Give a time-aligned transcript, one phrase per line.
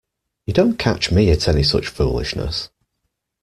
[0.47, 2.71] You don't catch me at any such foolishness.